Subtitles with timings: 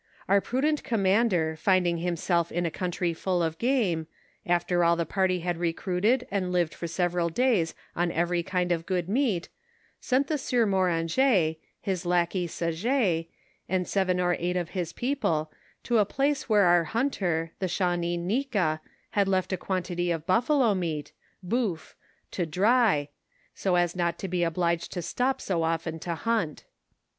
[0.27, 4.07] Our prudent commander finding himself in a coun try full of game,
[4.47, 8.87] after all the party had recruited and lived for several days on every kind of
[8.87, 9.49] good meat,
[9.99, 13.27] sent the sieur Moranget, his lackey Saget,
[13.69, 15.51] and seven or eight of his people,
[15.83, 18.81] to a place where our hunter, the Shawnee Nika,
[19.11, 21.11] had left a quantity of buffalo meat
[21.43, 21.93] (boeuf)
[22.31, 23.09] to dry,
[23.53, 26.65] so as not to be obliged to stop so often to hunt.